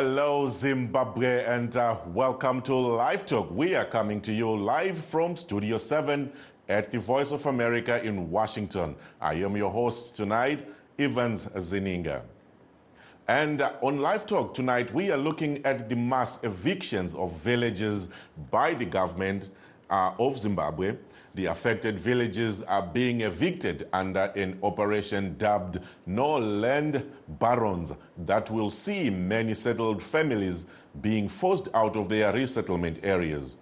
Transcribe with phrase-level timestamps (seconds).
[0.00, 3.50] hello, Zimbabwe, and uh, welcome to Live Talk.
[3.50, 6.32] We are coming to you live from Studio 7
[6.68, 8.94] at the Voice of America in Washington.
[9.20, 10.64] I am your host tonight,
[11.00, 12.22] Evans Zininga.
[13.26, 18.08] And uh, on Live Talk tonight, we are looking at the mass evictions of villages
[18.52, 19.48] by the government
[19.90, 20.94] uh, of Zimbabwe.
[21.38, 27.92] The affected villages are being evicted under an operation dubbed No Land Barons
[28.26, 30.66] that will see many settled families
[31.00, 33.58] being forced out of their resettlement areas.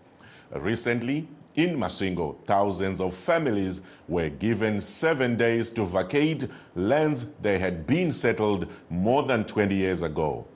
[0.52, 7.86] Recently, in Masingo, thousands of families were given seven days to vacate lands they had
[7.86, 10.46] been settled more than 20 years ago.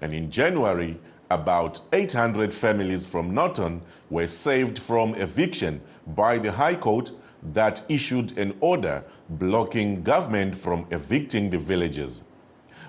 [0.00, 0.98] And in January,
[1.30, 7.10] about 800 families from Norton were saved from eviction by the High Court
[7.52, 12.24] that issued an order blocking government from evicting the villages.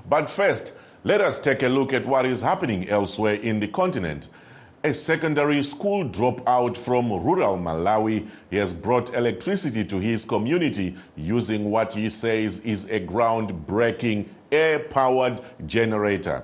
[0.08, 4.30] But first, let us take a look at what is happening elsewhere in the continent.
[4.83, 11.94] A secondary school dropout from rural Malawi has brought electricity to his community using what
[11.94, 16.44] he says is a groundbreaking air powered generator.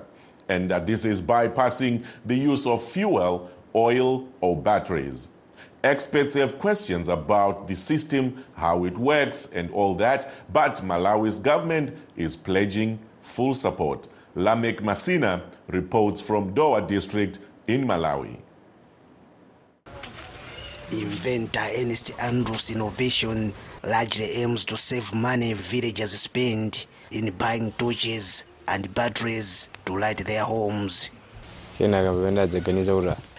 [0.52, 5.28] And that this is bypassing the use of fuel, oil, or batteries.
[5.82, 11.96] Experts have questions about the system, how it works, and all that, but Malawi's government
[12.16, 14.06] is pledging full support.
[14.36, 18.36] Lamek Masina reports from Doha district in Malawi.
[20.92, 28.92] Inventor Ernest Andrews Innovation largely aims to save money villagers spend in buying torches and
[28.94, 31.10] batteries to light their homes.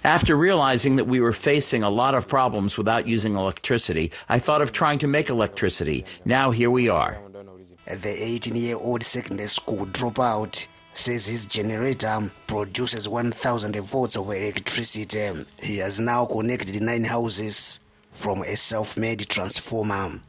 [0.04, 4.62] After realizing that we were facing a lot of problems without using electricity, I thought
[4.62, 6.06] of trying to make electricity.
[6.26, 7.20] Now here we are.
[7.86, 15.46] The 18 year old secondary school dropout says his generator produces 1000 volts of electricity.
[15.62, 17.80] He has now connected nine houses
[18.12, 20.20] from a self made transformer.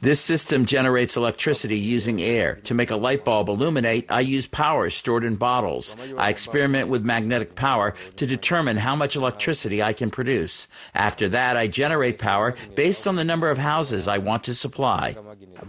[0.00, 2.60] This system generates electricity using air.
[2.64, 5.96] To make a light bulb illuminate, I use power stored in bottles.
[6.16, 10.68] I experiment with magnetic power to determine how much electricity I can produce.
[10.94, 15.16] After that, I generate power based on the number of houses I want to supply.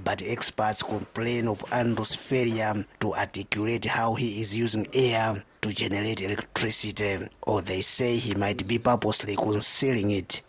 [0.04, 6.22] But experts complain of Andrew's failure to articulate how he is using air to generate
[6.22, 10.44] electricity, or they say he might be purposely concealing it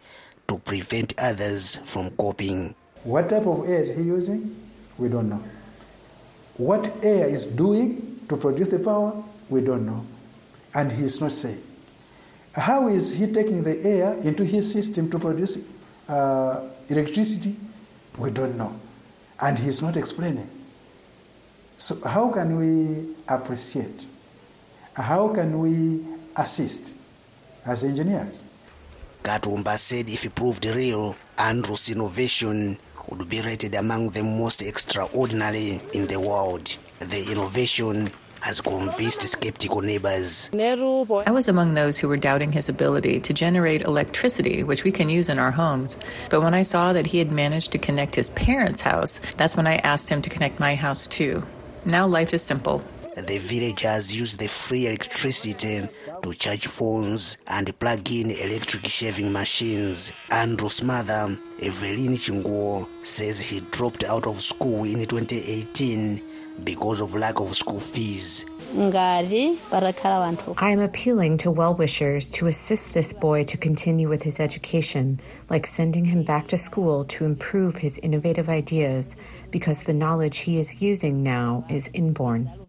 [0.48, 2.74] to prevent others from copying.
[3.04, 4.56] What type of air is he using?
[4.98, 5.42] We don't know.
[6.56, 9.22] What air is doing to produce the power?
[9.48, 10.04] We don't know.
[10.74, 11.62] And he is not saying.
[12.52, 15.58] How is he taking the air into his system to produce
[16.08, 17.56] uh, electricity?
[18.18, 18.78] We don't know.
[19.40, 20.50] And he's not explaining.
[21.78, 24.06] So, how can we appreciate?
[24.92, 26.04] How can we
[26.36, 26.94] assist
[27.64, 28.44] as engineers?
[29.22, 32.78] Katumba said if he proved real, Andrew's innovation
[33.08, 36.76] would be rated among the most extraordinary in the world.
[37.00, 40.50] The innovation has convinced skeptical neighbors.
[40.54, 45.08] I was among those who were doubting his ability to generate electricity, which we can
[45.08, 45.98] use in our homes.
[46.30, 49.66] But when I saw that he had managed to connect his parents' house, that's when
[49.66, 51.42] I asked him to connect my house too.
[51.84, 52.82] Now life is simple.
[53.16, 55.88] The villagers use the free electricity
[56.22, 60.12] to charge phones and plug in electric shaving machines.
[60.30, 66.22] Andrew's mother, Evelyn Chinguo, says he dropped out of school in 2018
[66.64, 68.44] because of lack of school fees.
[68.72, 69.22] I
[70.60, 75.66] am appealing to well wishers to assist this boy to continue with his education, like
[75.66, 79.16] sending him back to school to improve his innovative ideas,
[79.50, 82.59] because the knowledge he is using now is inborn.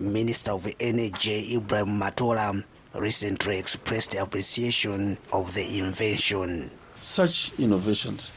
[0.00, 2.62] Minister of Energy Ibrahim Matola
[2.94, 6.70] recently expressed appreciation of the invention.
[7.00, 8.30] Such innovations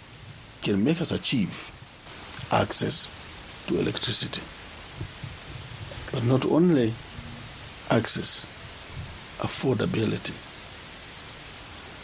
[0.64, 1.70] can make us achieve
[2.52, 3.10] access
[3.68, 4.42] to electricity.
[6.12, 6.94] But not only
[7.92, 8.46] access,
[9.40, 10.34] affordability,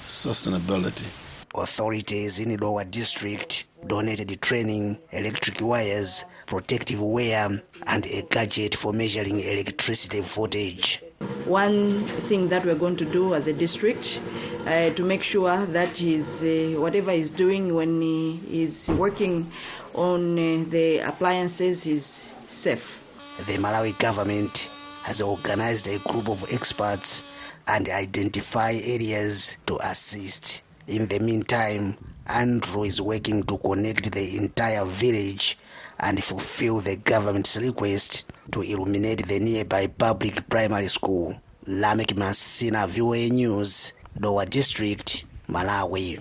[0.07, 1.07] sustainability.
[1.55, 9.39] Authorities in Lower District donated training, electric wires, protective wear, and a gadget for measuring
[9.39, 11.03] electricity voltage.
[11.45, 14.21] One thing that we're going to do as a district
[14.65, 19.51] uh, to make sure that he's, uh, whatever he's doing when he is working
[19.93, 23.03] on uh, the appliances is safe.
[23.45, 24.69] The Malawi government
[25.03, 27.23] has organized a group of experts
[27.67, 30.63] and identify areas to assist.
[30.87, 31.97] In the meantime,
[32.29, 35.57] Andrew is working to connect the entire village
[35.99, 41.39] and fulfill the government's request to illuminate the nearby public primary school.
[41.67, 46.19] Lamek Masina, VOA News, Lower District, Malawi.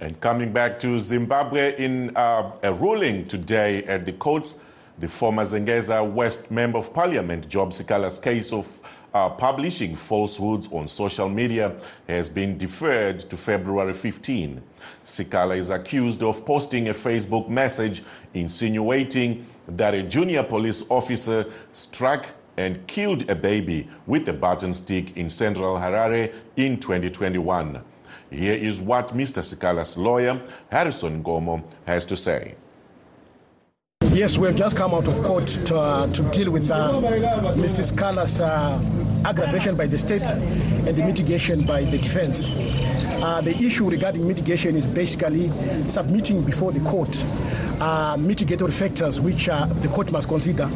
[0.00, 4.60] And coming back to Zimbabwe, in uh, a ruling today at the courts,
[4.98, 8.66] the former Zengeza West Member of Parliament, Job Sikala's case of
[9.16, 11.74] uh, publishing falsehoods on social media
[12.06, 14.62] has been deferred to February 15.
[15.04, 18.02] Sikala is accused of posting a Facebook message
[18.34, 22.26] insinuating that a junior police officer struck
[22.58, 27.82] and killed a baby with a button stick in central Harare in 2021.
[28.30, 29.42] Here is what Mr.
[29.42, 30.38] Sikala's lawyer,
[30.70, 32.54] Harrison Gomo, has to say.
[34.16, 36.90] Yes, we have just come out of court to, uh, to deal with uh,
[37.54, 37.92] Mrs.
[37.92, 38.78] Kala's uh,
[39.26, 42.46] aggravation by the state and the mitigation by the defense.
[43.22, 45.50] Uh, the issue regarding mitigation is basically
[45.88, 47.10] submitting before the court
[47.80, 50.68] uh, mitigatory factors which uh, the court must consider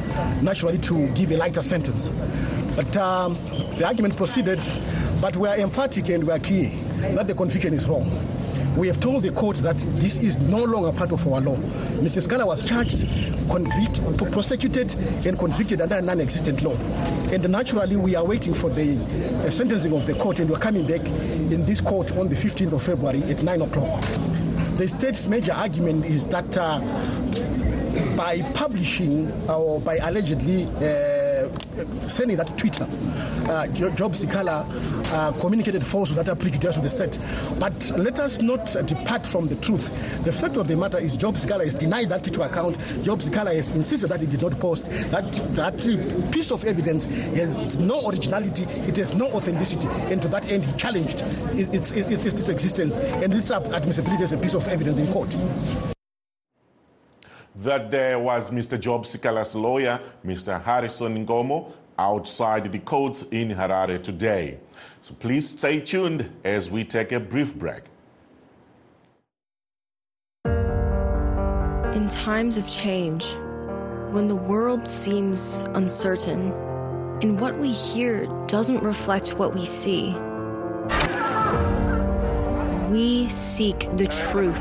[0.43, 2.09] naturally to give a lighter sentence.
[2.75, 3.35] But um,
[3.79, 4.59] the argument proceeded,
[5.21, 6.71] but we are emphatic and we are clear
[7.15, 8.05] that the conviction is wrong.
[8.77, 11.57] We have told the court that this is no longer part of our law.
[11.57, 12.23] Mr.
[12.23, 13.01] Scala was charged,
[13.51, 14.95] convicted, prosecuted,
[15.27, 16.75] and convicted under a non existent law.
[17.33, 18.97] And naturally, we are waiting for the
[19.45, 22.73] uh, sentencing of the court, and we're coming back in this court on the 15th
[22.73, 24.05] of February at 9 o'clock.
[24.77, 26.79] The state's major argument is that uh,
[28.17, 31.10] by publishing or by allegedly uh,
[32.07, 34.67] sending that Twitter, uh, Job Sikala
[35.13, 37.19] uh, communicated falsehoods that are prejudicial to the state.
[37.59, 39.91] But let us not depart from the truth.
[40.25, 42.77] The fact of the matter is Job Sikala has denied that Twitter account.
[43.03, 44.85] Job Sikala has insisted that he did not post.
[45.11, 45.79] That, that
[46.33, 49.89] piece of evidence has no originality, it has no authenticity.
[49.89, 51.23] And to that end, he challenged
[51.53, 55.37] its, its, its existence and its admissibility as a piece of evidence in court
[57.57, 58.79] that there was Mr.
[58.79, 60.63] Job Sikala's lawyer, Mr.
[60.63, 64.59] Harrison Ngomo, outside the courts in Harare today.
[65.03, 67.83] So please stay tuned as we take a brief break.
[71.95, 73.35] In times of change,
[74.13, 76.53] when the world seems uncertain
[77.21, 80.15] and what we hear doesn't reflect what we see,
[82.91, 84.61] we seek the truth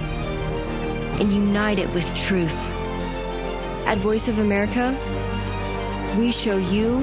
[1.21, 2.57] and unite it with truth.
[3.85, 4.97] At Voice of America,
[6.17, 7.01] we show you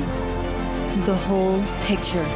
[1.07, 2.27] the whole picture.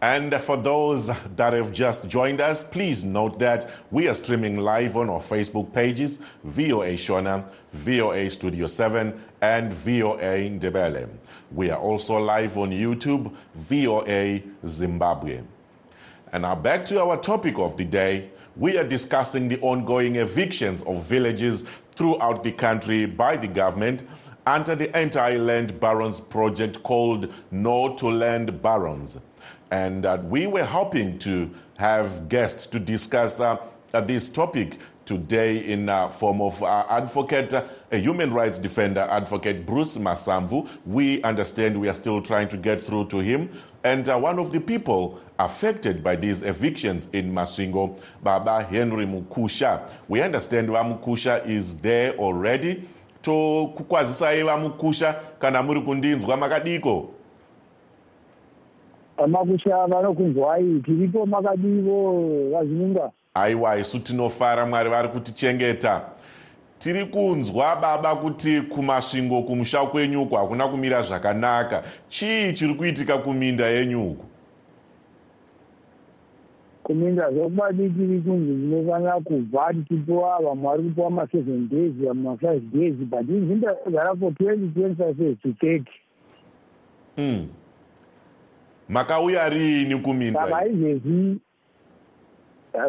[0.00, 4.96] And for those that have just joined us, please note that we are streaming live
[4.96, 11.08] on our Facebook pages, VOA Shona, VOA Studio 7, and VOA Ndebele.
[11.50, 15.42] We are also live on YouTube, VOA Zimbabwe.
[16.32, 18.30] And now back to our topic of the day.
[18.56, 24.02] We are discussing the ongoing evictions of villages throughout the country by the government
[24.46, 29.18] under the anti-land barons project called No to Land Barons.
[29.70, 33.58] And uh, we were hoping to have guests to discuss uh,
[33.94, 39.06] uh, this topic today in uh, form of uh, advocate, uh, a human rights defender,
[39.10, 40.68] advocate Bruce Masamvu.
[40.84, 43.50] We understand we are still trying to get through to him.
[43.84, 49.88] And uh, one of the people affected by these evictions in Masingo, Baba Henry Mukusha.
[50.08, 52.82] We understand Vamukusha is there already.
[53.22, 57.08] tokukwazisai vamukusha kana muri kundinzwa makadiko?
[59.26, 62.12] Makusha vanokunzwai tiripo makadivo
[62.52, 66.02] vazvinunga aiwa isu tinofara mwari vari kutichengeta.
[66.78, 71.82] Tiri kunzwa baba kuti kumasvingo kumusha kwenyuku hakuna kumira zvakanaka.
[72.08, 74.24] Chii chiri kuitika kuminda yenyuku
[76.88, 82.94] kuminda zvokuba diki rikunzi tinofanira kubva tichipuwa vamwe vari kupuwa maseven days vamwe mafive days
[82.94, 85.92] but inzvimbo yakagara for twenty twenty five years to thirty
[87.16, 87.48] hmm.
[88.88, 91.38] makauya riini kuminda saka izvezvi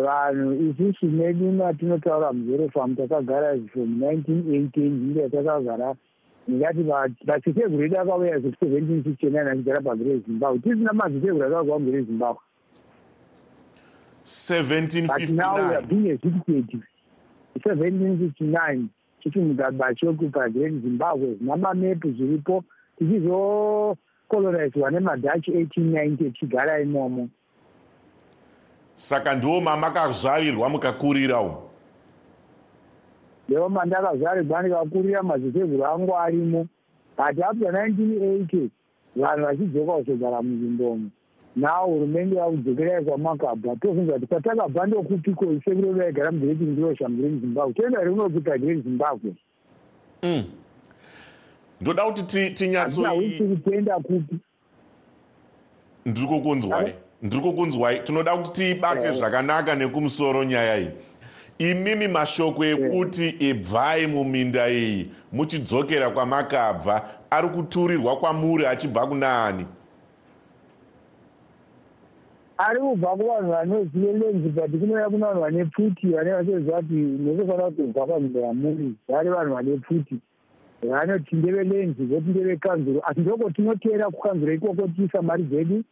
[0.03, 5.95] vanhu isusu medu matinotaura muzero famu takagara from nineteen eighteen nzvimbo yatakagara
[6.47, 6.83] ndingati
[7.25, 12.41] vachiteguru edu akauya seventeen sixty nine achigara pagere yezimbabwe tisina maziteguru akagwa mugere yezimbabwe
[14.29, 16.83] 1759 but now we are being executed.
[17.55, 18.89] 1759
[19.23, 22.63] tichi mugabe achiokupa then zimbabwe namamepu zviripo
[22.97, 27.29] tichizokolonizwa nemadhachi 1890 echigara imomo
[28.93, 31.57] saka ndiwo mamakazvarirwa mukakurira umu.
[33.47, 36.67] Ndiwo mandakazvarirwa ndikakurira maziteguru angu arimo
[37.17, 38.69] but after 1980
[39.15, 41.09] vanhu vachidzoka kuzogara munzvimbomo
[41.59, 48.01] now hurumende yakudzokerai kwamakabva tofunza kuti kwatakabva ndokupiko isekuru vaigara mugireti ndilosha mugireti zimbabwe toenda
[48.03, 49.31] ri unokuita gireti zimbabwe.
[51.81, 54.35] Ndoda kuti tinyatsokutenda kupi.
[56.05, 56.93] Ndiri kukunzwai.
[57.21, 57.99] Ndiri kukunzwai.
[57.99, 60.89] Tinoda kuti tiibate zvakanaka nekumusoro nyaya iyi.
[61.57, 67.09] Imimi mashoko ekuti ibvai muminda iyi muchidzokera kwamakabva.
[67.29, 69.65] Ari kuturirwa kwamuri achibva kuna ani
[72.59, 77.71] ari kubva kuvanhu vanozive lenzi but kunoya kuna vanhu vane pfuti vane vachiziva kuti nekufanira
[77.71, 80.19] kubva panzvimbo yamuri vari vanhu vane pfuti.
[80.83, 85.83] Vanoti ndevelenzi voti ndevekanzuro asi ndoko tinoteera kukanzuro ikoko tiisa mari dzedu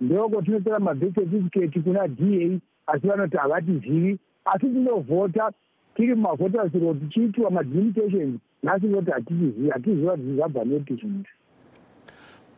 [0.00, 4.18] ndoko tinotora mabhek certificate kuna da asi vanoti havatizivi.
[4.44, 5.52] Asi tinovhota
[5.94, 11.24] tiri mumavhotas ro tichiitiwa madelimitations nhasi voti hatichizivi hatiziva kuti zvabva nepi zvinhu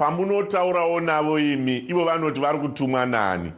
[0.01, 3.53] pamunotaurawo navo imi ivo vanoti vari kutumwa nani?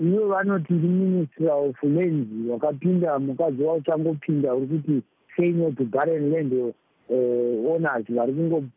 [0.00, 5.02] Ivo vanoti ndiministry of lands wakapinda mukadzi wauchangopinda uri kuti
[5.36, 8.32] sayno to garen land uh, owners vari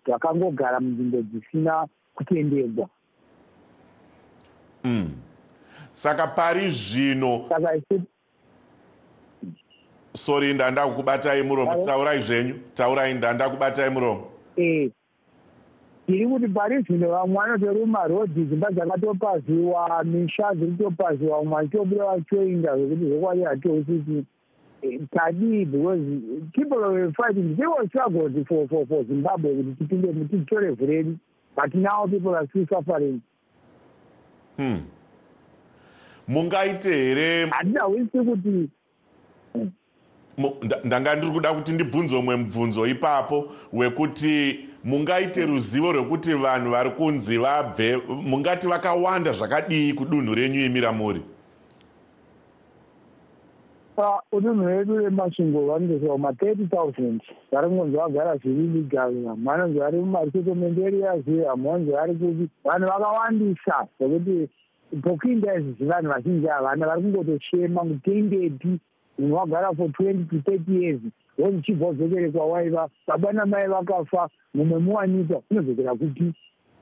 [0.05, 2.89] vakangogara munzvimbo dzisina kutenderwa
[4.83, 5.11] mm.
[5.91, 7.81] saka pari zvino saka
[10.13, 11.85] sori ndanda kukubatai muromo.
[11.85, 12.55] Taurai zvenyu.
[12.73, 14.27] Taurai ndanda kubatai muromo.
[14.57, 14.91] E
[16.09, 22.77] tiri kuti pari zvino vamwe vanotoruma rodhi dzimba dzakatopaziwa misha dziri kutopaziwa vamwe vachitobuda vachoinda
[22.77, 24.25] zvekuti zvokwadi hatousiti
[25.13, 25.99] tadi because
[26.53, 27.55] people were fighting.
[27.55, 31.19] They were struggled for, for, for zimbabwe kuti tipinde titore vhuredu
[31.55, 33.21] but now people are still suffering.
[34.57, 34.81] Hmm.
[36.27, 37.47] mungaite here?
[37.47, 38.69] Handidahwisi kuti
[40.83, 47.37] ndanga ndiri kuda kuti ndibvunze umwe mubvunzo ipapo wekuti mungaite ruzivo rwekuti vanhu vari kunzi
[47.37, 51.21] vabve mungati vakawanda zvakadii kudunhu renyu imira muri
[54.31, 57.21] udunhu redu remasvingo vanondosewa ma-thirty thousand
[57.51, 62.87] vari kungonzi vagara zviri legal vamwe vanonzi vari mumasettlement areas vamwe vanonzi vari kupi vanhu
[62.87, 64.49] vakawandisa zvokuti
[65.03, 68.79] pokuinda izvizvi vanhu vazhinji havana vari kungotoshema kutendepi
[69.19, 71.01] wagara for twenty to thirty years
[71.37, 76.33] wonzi chibva udzokere kwawaiva baba namai vakafa mumwe muwanikwa unodzokera kupi?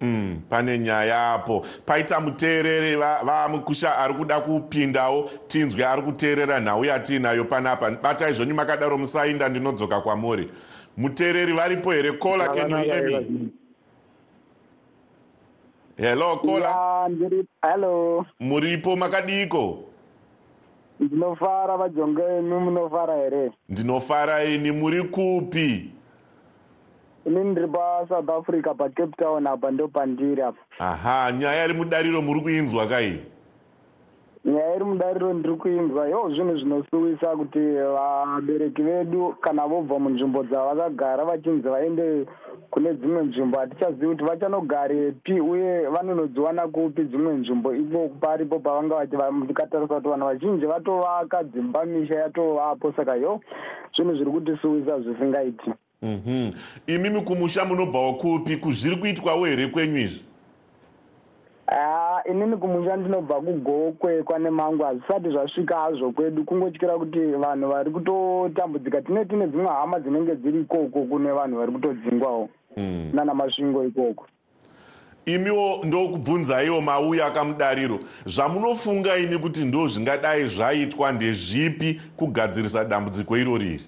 [0.01, 7.45] Mm, pane nyaya apo paita muteereri vamukusha ari kuda kupindawo tinzwi ari kuteerera nhau yatiinayo
[7.45, 7.91] panapa.
[7.91, 10.51] Batai zvonyu makadaro musainda ndinodzoka kwamuri.
[10.97, 12.11] Muteereri varipo here?
[12.11, 13.51] Kola kenyuemi
[15.97, 17.09] hello kola?
[17.61, 18.25] Hello.
[18.39, 19.86] Muripo makadiko
[20.99, 23.51] ndinofara vajonga enu munofara here?
[23.69, 25.91] Ndinofara ini muri kupi?
[27.25, 32.41] Inini ndiri pasouth africa pacape town apa ndo pandiri apa aha nyaya iri mudariro muri
[32.41, 33.19] kuinzwa kai
[34.47, 37.59] nyaya iri mudariro ndiri kuinzwa yo zvinhu zvinosuwisa kuti
[37.95, 42.25] vabereki vedu kana vobva munzvimbo dzavakagara vachinzi vaende
[42.71, 49.95] kune dzimwe nzvimbo hatichazivi kuti vachanogarepi uye vanonodziwana kupi dzimwe nzvimbo ipo paripo pavanga vachikatarisa
[49.95, 50.65] kuti vanhu vazhinji.
[50.65, 52.93] Vatovaka dzimba misha yatovapo.
[52.95, 53.39] Saka yo
[53.95, 55.71] zvinhu zviri kutisuwisa zvisingaiti.
[56.03, 56.53] -hmm.
[56.87, 58.57] imimi kumusha munobvawo kupi?
[58.57, 60.23] Kuzviri kuitwawo here kwenyu izvi?
[61.67, 61.96] Haa
[62.27, 69.01] inini kumusha ndinobva kugokwe kwane mangu hazvisati zvasvika hazvo kwedu kungotyira kuti vanhu vari kutotambudzika
[69.01, 73.09] tine tine dzimwe hama dzinenge dziri ikoko kune vanhu vari kutodzingwawo mm.
[73.13, 74.25] nana masvingo ikoko.
[75.25, 77.99] Imiwo ndokubvunzaiwo mauya akamudariro.
[78.25, 83.81] Zvamunofunga imi kuti ndo zvingadai zvaitwa ndezvipi kugadzirisa dambudziko iro riri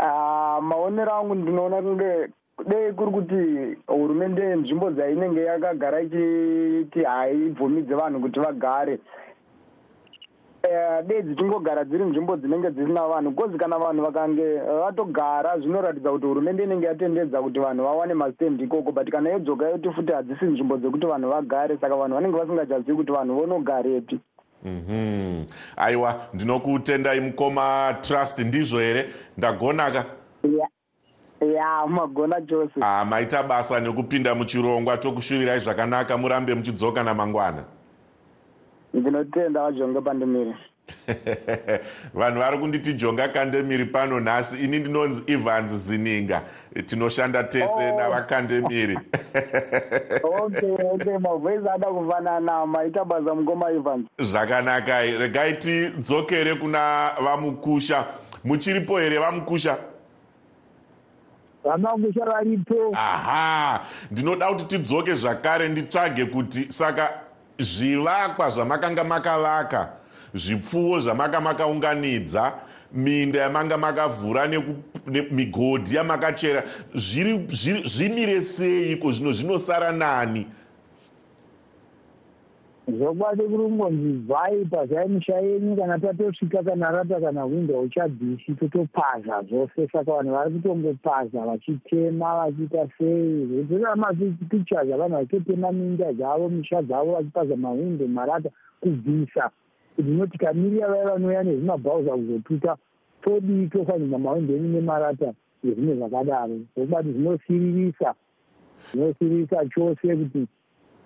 [0.00, 2.28] Uh, maonero angu ndinoona kunge
[2.66, 8.98] dei kuri kuti hurumende yenzvimbo dzainenge yakagara ichiti haibvumidze vanhu kuti vagare.
[10.64, 16.26] Uh, dei dzichingogara dziri nzvimbo dzinenge dzisina vanhu kozi kana vanhu vakange vatogara zvinoratidza kuti
[16.26, 20.76] hurumende inenge yatendedza kuti vanhu vawane mastendi ikoko but kana yodzoka yoti futi hadzisi nzvimbo
[20.76, 24.20] dzekuti vanhu vagare saka vanhu vanenge vasingachazivi kuti vanhu vonogarepi.
[24.64, 25.44] Mhm.
[25.76, 29.04] Aiwa ndinokutendai mukoma trust ndizvo here?
[29.36, 30.04] Ndagonaka
[31.40, 37.64] ya magona chose ah, maita basa nekupinda muchirongwa tokushuvirai zvakanaka murambe muchidzoka namangwana.
[38.94, 40.54] Ndinotenda vajonge pandimiri
[42.14, 44.64] vanhu vari kunditi jonga kandemiri pano nhasi.
[44.64, 46.42] Ini ndinonzi evans zininga.
[46.86, 47.96] Tinoshanda tese oh.
[47.96, 48.98] navakandemiri.
[50.42, 52.66] Okay mavhoisi ada kufanana.
[52.66, 54.06] Maita basa mukoma evans.
[54.18, 55.02] Zvakanaka.
[55.02, 58.04] Regai tidzokere kuna vamukusha.
[58.44, 59.76] Muchiripo here vamukusha
[61.68, 62.92] vamakusha varipo.
[62.96, 67.10] Aha ndinoda kuti tidzoke zvakare nditsvage kuti saka
[67.58, 69.92] zvivakwa zvamakanga makavaka
[70.34, 72.52] zvipfuwo zvamanga makaunganidza
[72.92, 74.48] minda yamanga makavhura
[75.30, 76.62] migodhi yamakachera
[77.84, 80.46] zvimire seiko zvino zvinosara nani
[82.88, 89.42] zvokwadi kuri kungonzi bvai pazai misha yenyu kana tatosvika kana rata kana hwindo uchadhisi totopaza
[89.42, 89.88] zvose.
[89.92, 93.46] Saka vanhu vari kutongopaza vachitema vachiita sei?
[93.46, 99.50] Zvotora mapictures avanhu vachitotema minda dzavo misha dzavo vachipaza mahwindo marata kubvisa.
[99.96, 102.76] Kuti noti kamirira vaya vanouya nezvimabhauza kuzotuta
[103.22, 105.32] todii tofanirwa mahwindo enyu nemarata
[105.64, 106.56] ezvimwe zvakadaro?
[106.74, 108.14] Zvokubati zvinosiririsa
[108.92, 110.46] zvinosiririsa chose kuti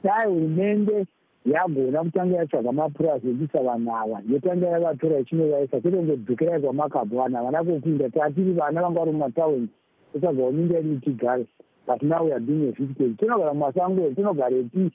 [0.04, 1.06] dai hurumende
[1.46, 4.22] yagona kutanga yatsvaga mapurasi ekuisa vanhu ava.
[4.30, 9.68] Yotanga yavatora ichinovaisa kwete kungodzokerai kwamakabva vanhu havana kokunda tatiri vana vanga vari mumataundi
[10.12, 11.46] totsvagawo minda yedu tigare
[11.86, 14.90] weare being evicted tinogara mumasango here tinogarepi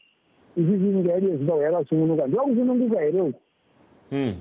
[0.58, 3.40] isisi nyika yedu yezimbabwe yakasungunuka ndiwa kusununguka here uku?
[4.10, 4.36] Hmm.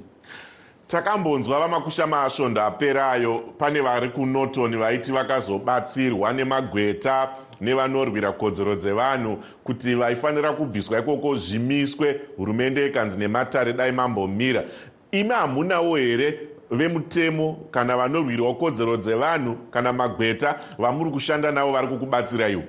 [0.86, 7.28] takambonzwa vamakusha masvondo aperayo pane vari kunoton vaiti vakazobatsirwa nemagweta
[7.60, 12.20] nevanorwira kodzero dzevanhu kuti vaifanira kubviswa ikoko zvimiswe.
[12.36, 14.64] Hurumende ikanzi nematare dai mambomira
[15.12, 22.48] imi hamunawo here vemutemo kana vanorwirawo kodzero dzevanhu kana magweta vamuri kushanda navo vari kukubatsira
[22.48, 22.62] iwo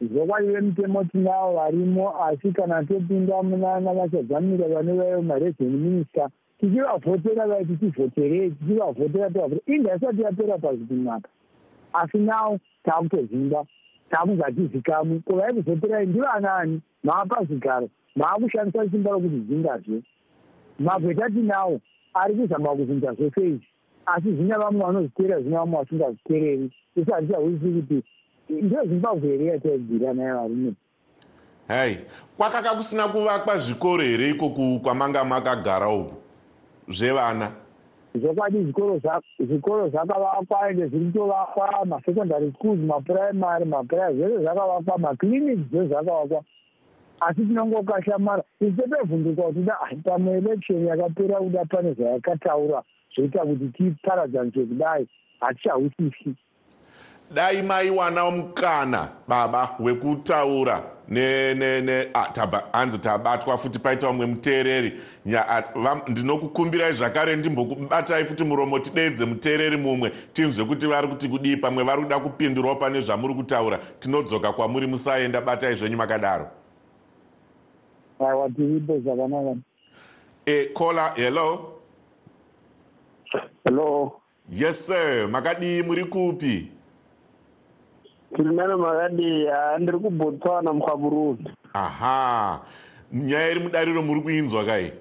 [0.00, 6.28] zvokwadi vemutemo tinavo varimo asi kana topinda munana vachadzamira vane maregioni minista
[6.60, 8.50] tichivavhotera vai tichivhoterei?
[8.50, 11.28] Tichivavhotera tovhotera inda isati yapera pazvipinaka
[11.92, 13.64] asi nawo taakutozimba
[14.10, 20.02] taakuzatizikamwi kuvai kuvhoterai ndivanaani maapa zvigaro maakushandisa simba rokuti zingazve
[20.78, 21.80] magweta tinawo
[22.14, 23.66] ari kuzama kuzvinza zvese izvi
[24.06, 28.02] asi zvina vamwe vanozviteerera zvina vamwe vasingazviteereri isi hatichahwisi kuti
[28.50, 30.72] ndezimbabwe here yataibvira naye varume
[31.68, 31.98] hai
[32.36, 36.14] kwakaka kusina kuvakwa zvikoro here ikoku kwamanga makagara uku?
[36.88, 37.63] Zvevana
[38.14, 38.72] zvokwadi
[39.38, 46.42] zvikoro zvakavakwa ende zviri kutovakwa masecondary schools mapuraimary maprai zvese zvakavakwa maclinics zve zvakavakwa.
[47.20, 52.82] Asi tinongokashamara isi totobvunduka kuti da pamwe election yakapera kuda pane zvayakataura
[53.14, 55.08] zvoita kuti tiparadzanise kudai
[55.40, 56.34] hatichahwisisi
[57.34, 60.82] dai maiwana mukana baba wekutaura
[62.72, 65.00] hanzi tabatwa futi paita vamwe muteereri.
[66.08, 70.12] Ndinokukumbirai zvakare ndimbokubatai futi muromo tidedze muteereri mumwe.
[70.32, 73.78] Tinzwe kuti vari kuti kudii pamwe vari kuda kupindurawo pane zvamuri kutaura.
[73.98, 76.48] Tinodzoka kwamuri musaenda batai zvenyu makadaro.
[78.20, 79.56] Aiwa tiripo zvakanaka.
[80.46, 81.72] E kola hello?
[83.64, 84.12] Hello?
[84.50, 85.28] Yes sir.
[85.28, 86.68] Makadii muri kupi
[88.36, 89.46] tiri nane makadi
[89.78, 92.60] ndiri kubotswana mukwaburundi aha
[93.12, 94.92] nyaya iri mudariro muri kuinzwa kai?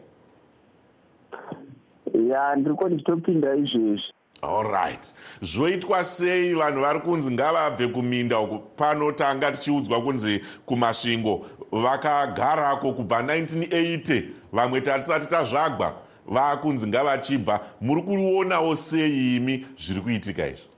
[2.29, 4.13] Ya ndiriko ndichitopinda izvezvi.
[4.41, 8.59] Allright zvoitwa sei vanhu vari kunzi ngavabve kuminda uku?
[8.75, 15.93] Pano tanga tichiudzwa kunzi kumasvingo vakagarako kubva 1980 vamwe tatisati tazvagwa
[16.25, 17.59] vakunzi ngavachibva.
[17.81, 20.72] Muri kuonawo sei imi zviri kuitika izvi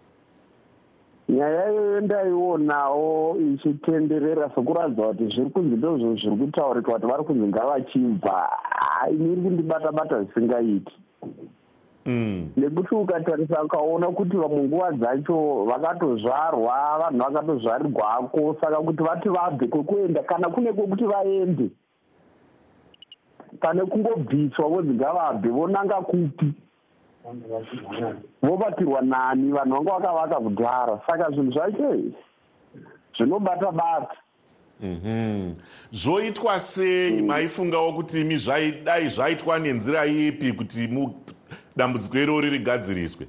[1.29, 8.49] nyaya iyoyo ndaionawo ichitenderera sokuratidza kuti zviri kunzi ndozvo zviri kutaurika kuti vari kunzi ngavachibva.
[9.11, 10.93] Ini iri kundibata bata zvisingaiti.
[12.05, 12.49] Mm.
[12.57, 20.23] nekuti ukatarisa ukaona kuti vamwe nguva dzacho vakatozvarwa vanhu vakatozvarirwako saka kuti vati vabve kwekuenda
[20.23, 21.69] kana kune kwekuti vaende
[23.59, 26.53] pane kungobviswa vonzi ngavabve vonanga kupi
[28.41, 31.95] vobatirwa nani vanhu vanga vakavaka kudhara saka zvinhu zvacho
[33.17, 34.15] zvinobata bata.
[34.81, 35.53] Mhm.
[35.91, 37.21] zvoitwa sei?
[37.21, 38.35] Maifungawo kuti imi
[38.83, 40.89] dai zvaitwa nenzira ipi kuti
[41.75, 43.27] dambudziko iroro rigadziriswe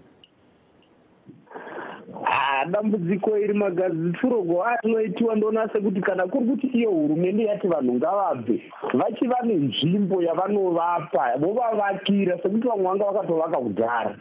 [2.65, 8.63] dambudziko iri magadzitsuro atinoitiwa ndoona sekuti kana kuri kuti iyo hurumende yati vanhu ngavabve
[8.95, 14.17] vachiva nenzvimbo yavanovapa vovavakira sekuti vamwe vanga vakatovaka kudhara.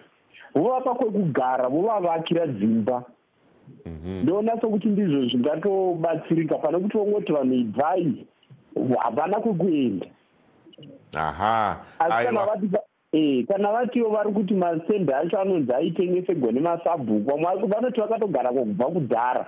[0.55, 3.03] Vovapa kwekugara vovavakira dzimba.
[3.85, 4.23] Mhm.
[4.23, 8.25] ndoona sekuti ndizvo zvingatobatsirika pane kuti vongoti vanhu ibvai
[8.99, 10.07] hapana kwekuenda.
[11.17, 12.67] Aha asi kana vati
[13.47, 19.45] kana vatiwo vari kuti masende acho anonzi aitengeserwa nemasabhuku vamwe vanoti vakatogara kokubva kudhara.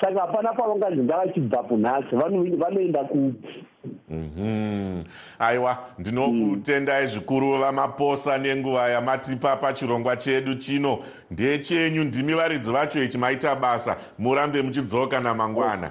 [0.00, 2.16] Saka hapana pavanganzi ngavachibvapo nhasi
[2.56, 3.64] vanoenda kupi
[4.10, 5.02] mhm.
[5.38, 10.98] aiwa ndinokutendai zvikuru vamaposa nenguva yamatipa pachirongwa chedu chino.
[11.30, 13.96] Ndechenyu ndimi varidzi vacho ichi maita basa.
[14.18, 15.90] Murambe muchidzoka namangwana.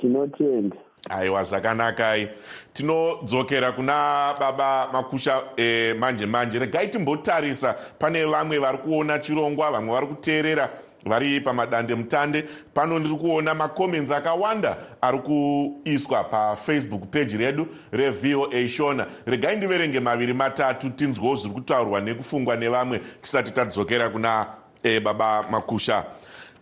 [0.00, 0.76] Tinotenda
[1.10, 2.28] aiwa zvakanakai
[2.72, 6.58] tinodzokera kuna baba makusha e, manje manje.
[6.58, 7.74] Regai timbotarisa.
[7.98, 10.70] Pane vamwe vari kuona chirongwa vamwe vari kuteerera
[11.06, 12.44] vari pamadande mutande.
[12.74, 19.06] Pano ndiri kuona makomens akawanda ari kuiswa pafacebook page redu revoa shona.
[19.26, 23.00] Regai ndiverenge maviri matatu tinzwewo zviri kutaurwa nekufungwa nevamwe.
[23.22, 24.46] Tisati tadzokera kuna
[24.82, 26.04] e, baba makusha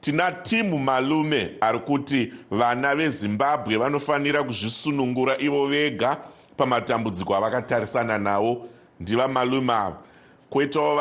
[0.02, 6.16] tina timu malume ari kuti vana vezimbabwe vanofanira kuzvisunungura ivo vega
[6.56, 8.68] pamatambudziko avakatarisana nawo
[9.00, 9.96] ndiva malume ava.
[10.50, 10.96] Kwoitawo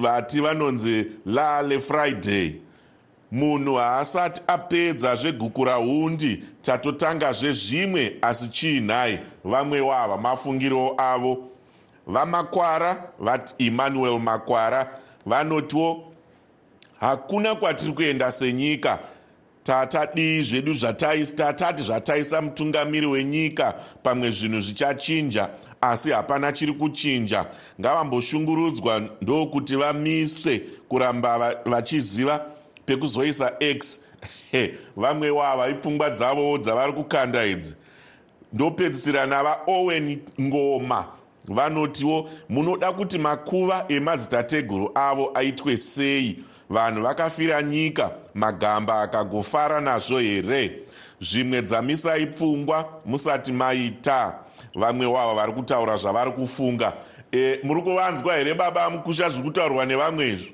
[0.00, 2.54] vati vanonzi lale friday.
[3.32, 11.48] Munhu haasati apedza zveguku rahundi tatotangazve zvimwe asi chiinhai vamwe wava mafungiro avo.
[12.06, 16.11] Vamakwara vati emmanuel makwara vanotiwo
[17.02, 18.98] hakuna kwatiri kuenda senyika.
[19.62, 20.74] Tatadii zvedu
[21.36, 25.48] tatati zvataisa mutungamiri wenyika pamwe zvinhu zvichachinja
[25.80, 27.46] asi hapana chiri kuchinja.
[27.80, 32.46] Ngavamboshungurudzwa ndokuti vamiswe kuramba vachiziva
[32.86, 34.00] pekuzoisa x.
[34.96, 37.76] Vamwe wava ipfungwa dzavowo dzavari kukanda idzi.
[38.52, 41.06] Ndopedzisira navaowen ngoma
[41.44, 46.38] vanotiwo munoda kuti makuva emadzitateguru avo aitwe sei
[46.70, 50.82] vanhu vakafira nyika magamba akagofara nazvo here?
[51.20, 54.34] Zvimwe dzamisai pfungwa musati maita.
[54.74, 56.92] Vamwe wava vari kutaura zvavari kufunga.
[57.32, 60.52] E, muri kuvanzwa here baba mukusha zviri kutaurwa nevamwe izvo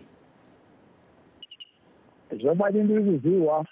[2.37, 3.65] zvobati ndiri kuziva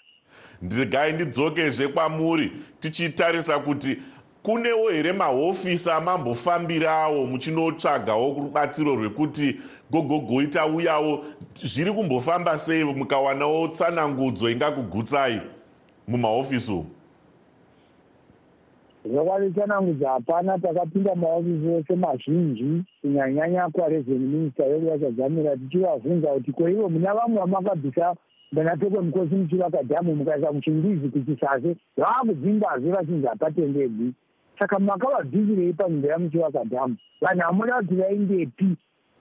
[0.61, 3.97] ndigai ndidzokezve kwamuri tichitarisa kuti
[4.47, 9.59] kunewo here mahofisi amambofambirawo muchinotsvagawo rubatsiro rwekuti
[9.91, 11.25] gogogoita uyawo
[11.63, 15.41] zviri kumbofamba sei mukawanawo tsanangudzo ingakugutsai
[16.07, 16.85] mumahofisi umu?
[19.05, 26.89] Zvokwadi tsanangudzo hapana takapinda mahofisi ose mazhinji kunyanyanya kwareven minista yedu vachadzamira tichivabvunza kuti koivo
[26.89, 28.15] muna vamwe vamakabvisa
[28.51, 34.13] mbanatokwe mukosi muchivakadhamu mukaisa muchingizi kuchisase vaakudzimbazve vachinzi hapatendebwi
[34.59, 38.75] saka makavabvisirei panzvimbo yamuchivakadhamu vanhu hamuda kuti vaindepi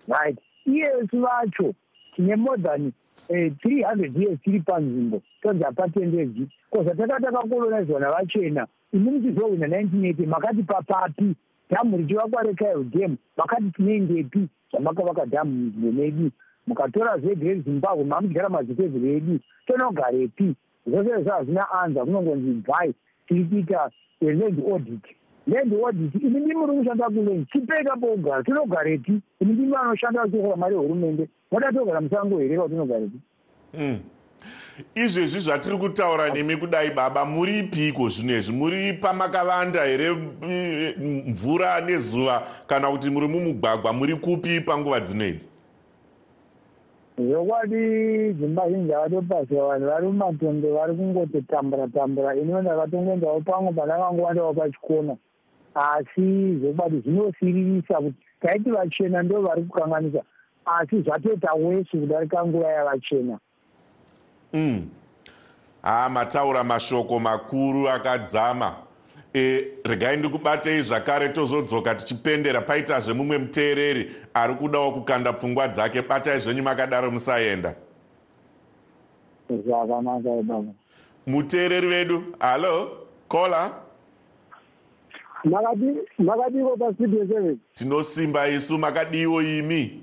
[0.08, 0.38] right.
[0.66, 1.74] Iyesu vacho
[2.16, 2.92] tine more than
[3.28, 10.04] eh, three hundred years tiri panzvimbo tonzi hapatendedzi koza taka takakolonizwa navachena imi muchizowina nineteen
[10.04, 11.34] eighty makati papapi
[11.70, 16.30] dhamu richivakwa rekaio dam makati tinoendepi zvamakavaka dhamu munzvimbo medu.
[16.66, 20.54] Mukatora zvegre zimbabwe mamudyara mazitezero edu tonogarepi.
[20.86, 22.94] Zvose izvo hazvina anza kunongonzi bvai
[23.26, 25.04] tiri kuita land audit
[25.54, 31.28] audit imi ndimi muri kushanda kuland chipeka pogara tinogarepi imi ndimi vanoshanda vachiokola mari yehurumende
[31.50, 33.18] moda togara musango here vatinogarepi
[33.72, 33.98] hmm.
[34.94, 38.52] izvezvi zvatiri kutaura nemi kudai baba muripiko zvino izvi?
[38.52, 40.12] Muri pamakavanda here
[41.26, 42.42] mvura nezuva?
[42.66, 45.48] Kana kuti muri mumugwagwa muri kupi panguva dzino idzi?
[47.18, 55.16] Zvokwadi dzimba zhinji avatopasiwa vanhu vari mumatondo vari kungototambura tambura iniwo ndakatongoendawo pamwe pandakangowandawo pachikona
[55.76, 60.22] asi zvokwadi zvinosiririsa kuti taiti vachena ndo vari kukanganisa
[60.66, 63.38] asi zvatoita wesi kudarika nguva yavachena.
[64.52, 64.88] Mm.
[65.82, 68.76] ha mataura mashoko makuru akadzama.
[69.34, 72.60] E, regai ndikubatei zvakare tozodzoka tichipendera.
[72.60, 76.02] Paitazve mumwe muteereri ari kudawo kukanda pfungwa dzake.
[76.02, 77.74] Batai zvenyu makadaro musaenda.
[79.48, 80.72] Zvakanaka baba.
[81.26, 83.85] Muteereri vedu hallo kola
[86.18, 90.02] makadiko pastudio seven tinosimba isu makadiwo imi.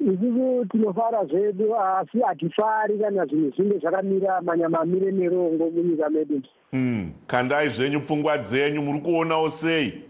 [0.00, 6.42] Isusu tinofara zvedu asi hatifari kana zvinhu zvinge zvakamira manyama amire nerongo munyika medu.
[6.72, 7.12] Mm.
[7.26, 10.02] kandai zvenyu pfungwa dzenyu muri kuonawo sei?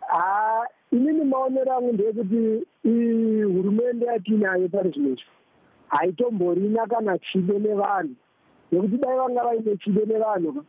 [0.00, 2.66] Ha inini maonero angu ndeyekuti
[3.44, 5.24] hurumende yatiinayo pari zvinezvi
[5.88, 8.14] haitomborina kana chido nevanhu
[8.72, 10.64] nekuti dai vanga vaine chido nevanhu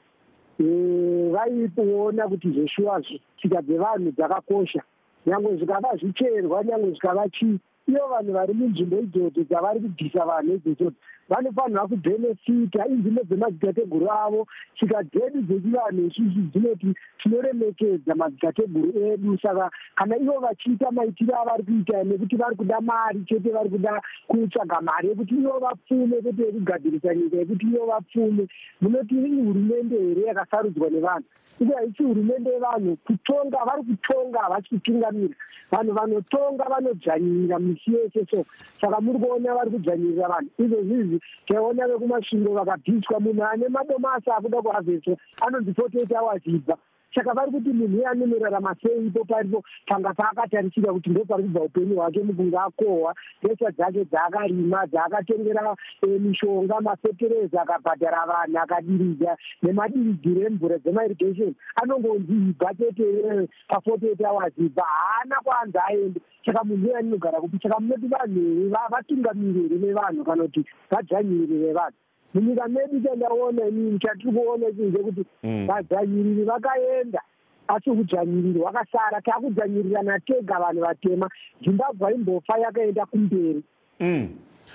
[1.34, 4.82] vaiona kuti zveshuwazvo tsika dzevanhu dzakakosha
[5.26, 10.94] nyange zvikava zvicherwa nyange zvikava chii ivo vanhu vari munzvimbo idzodzo dzavari kubvisa vanhu idzodzo
[11.32, 14.48] vanofanira kubhenefita inzvimbo dzemadzitateguru avo.
[14.76, 16.90] Tsika dzedu dzechivanhu isvizvi dzinoti
[17.20, 23.50] tinoremekedza madzitateguru edu saka kana ivo vachiita maitiro avari kuita nekuti vari kuda mari chete
[23.52, 28.48] vari kuda kutsvaga mari yekuti ivo vapfume kwete yekugadzirisa nyika yekuti ivo vapfume.
[28.82, 31.26] Munoti ihurumende here yakasarudzwa nevanhu?
[31.60, 35.36] Uye haisi hurumende yevanhu kutonga vari kutonga havasi kutungamira
[35.72, 38.46] vanhu vanotonga vanodzvanyirira misi yese so
[38.82, 40.50] saka muri kuona vari kudzvanyirira vanhu.
[40.60, 46.78] Izvozvizvi taiona vekumasvingo vakabviswa munhu ane madomasa akuda kuhavheswa anonzi forty eight hours ibva
[47.16, 51.62] saka vari kuti munhu uye anonorarama sei ipo paripo panga paakatarisira kuti ndo pari kubva
[51.62, 60.42] upenyu hwake mukunge akohwa pesa dzake dzaakarima dzaakatengera eh, mishonga mafetereza akabhadhara vanhu akadiridza nemadiridhiro
[60.48, 61.54] emvura dzemairrigation.
[61.82, 66.20] Anongonzi ibva chete eh, paforty eight hours ibva haana kwanzi aende.
[66.46, 67.58] Saka munhu uye aninogara kupi?
[67.64, 71.98] Saka munoti vanhu vatungamiri here nevanhu kana kuti vadzvanyiri vevanhu
[72.34, 75.68] munyika medu chandaona inini chatiri kuona chinhu chekuti Mm.
[75.68, 77.22] vadzvanyiriri vakaenda
[77.68, 79.22] asi udzvanyiriri hwakasara.
[79.22, 81.30] Taakudzvanyirirana tega vanhu vatema.
[81.64, 83.64] Zimbabwe imbofa yakaenda kumberi.
[84.00, 84.30] Mm.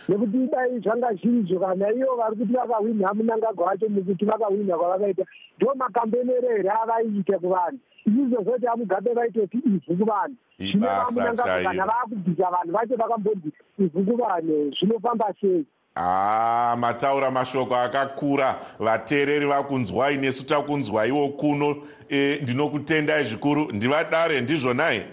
[0.09, 5.25] nekuti dai zvanga zvirizvo kana ivo vari kuti vakahwina munangagwa wacho mukuti vakahwina kwavakaita.
[5.57, 7.79] Ndo makambenero here avaiita kuvanhu?
[8.07, 10.37] Izvizvo zvoti amugabe vaitoti ivhu kuvanhu.
[10.59, 15.65] Zvino vamunangagwa kana vaakubvisa vanhu vacho vakambonzi ivhu kuvanhu zvinofamba sei
[15.97, 18.59] Ah, mataura mashoko akakura.
[18.79, 21.77] Vateereri vakunzwai nesu takunzwaiwo kuno
[22.09, 23.73] e, ndinokutendai zvikuru.
[23.73, 25.05] Ndivadare ndizvonai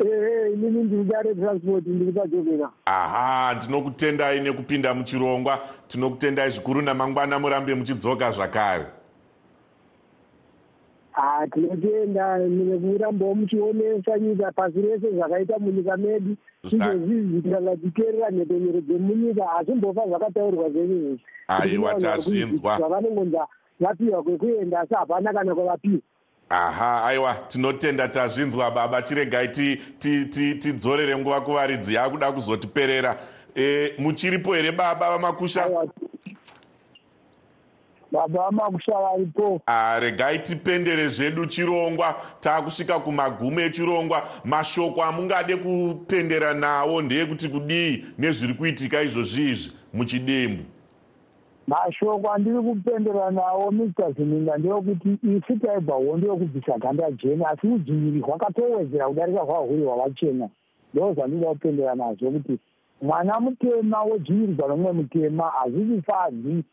[0.00, 2.70] ehe inini ndiri dare transport ndiri pajovera.
[2.84, 5.58] Aha ndinokutendai nekupinda muchirongwa.
[5.88, 8.86] Tinokutendai zvikuru namangwana murambe muchidzoka zvakare
[11.54, 20.70] tinotenda nekurambawo muchionesa nyika pasi rese zvakaita munyika medu izvozvizvi tikangadziteerera nheponyero dzemunyika hazvimbofa zvakataurirwa
[20.70, 22.78] zvezvezvi Aiwa, tazvinzwa.
[22.88, 23.46] vanongonza
[23.80, 26.00] vapiwa kwekuenda asi hapana kana kwavapiwa.
[26.48, 33.16] Aha aiwa tinotenda tazvinzwa baba chiregai ti- ti- ti- tidzorere nguva kuvaridzi yakuda kuzotiperera.
[33.56, 35.70] E, muchiripo here baba vamakusha
[38.14, 44.22] baba vamakusha varipo Ah, regai tipendere zvedu chirongwa taakusvika kumagumo echirongwa.
[44.44, 50.62] Mashoko amungade kupendera nawo ndeyekuti kudii nezviri kuitika izvozvizvi muchidembu.
[51.66, 58.20] Mashoko andiri kupendera nawo mr zininga ndeyekuti isu taibva hondo yokubvisa ganda jena asi udzvinyiri
[58.20, 60.48] hwakatowedzera kudarika hwahuri hwavachena
[60.94, 62.58] ndo zvandinoda kupendera nazvo kuti
[63.02, 66.64] mwana mutema wodzvinyirirwa nomumwe mutema hazvisifadzi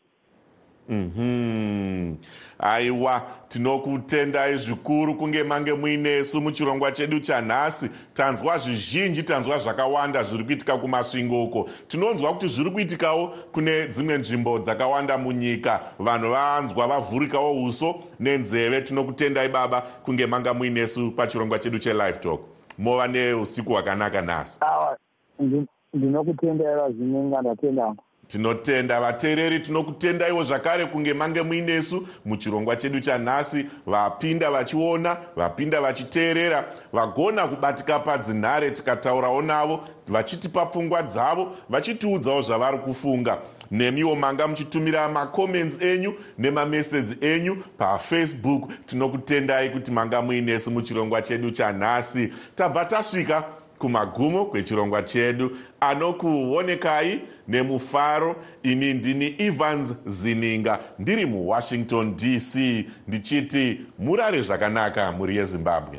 [0.88, 2.16] Mhm.
[2.58, 7.90] aiwa tinokutendai zvikuru kunge mange muinesu muchirongwa chedu chanhasi.
[8.14, 11.68] Tanzwa zvizhinji tanzwa zvakawanda zviri kuitika kumasvingo uko.
[11.88, 15.80] Tinonzwa kuti zviri kuitikawo kune dzimwe nzvimbo dzakawanda munyika.
[15.98, 18.80] Vanhu vanzwa vavhurikawo uso nenzeve.
[18.82, 22.40] Tinokutendai baba kunge manga muinesu pachirongwa chedu chelive talk.
[22.78, 24.58] Mova neusiku hwakanaka nhasi.
[24.60, 24.96] Awa
[25.40, 32.08] ndi- ndinokutendera zininga ndatendangu tinotenda vateereri tinokutendaiwo zvakare kunge mange muinesu.
[32.24, 36.64] Muchirongwa chedu chanhasi vapinda vachiona vapinda vachiteerera.
[36.92, 43.38] Vagona kubatika padzinhare tikataurawo navo vachitipa pfungwa dzavo vachitiudzawo zvavari kufunga.
[43.70, 48.70] Nemiwo manga muchitumira macomments enyu nemamesedzi enyu pafacebook.
[48.86, 52.32] Tinokutendai kuti manga muinesu muchirongwa chedu chanhasi.
[52.56, 53.44] Tabva tasvika
[53.78, 55.56] kumagumo kwechirongwa chedu.
[55.80, 60.78] Anokuonekai nemufaro ini ndini evans zininga.
[60.98, 62.54] Ndiri muwashington dc
[63.08, 65.98] ndichiti murare zvakanaka muri yezimbabwe.